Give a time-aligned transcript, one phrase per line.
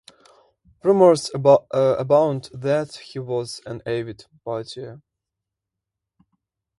[0.81, 4.99] Rumors abound that he was an avid partier.